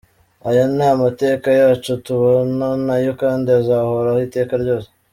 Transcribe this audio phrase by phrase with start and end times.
[0.47, 4.87] Aya ni amateka yacu, tubana nayo kandi azahoraho iteka ryose.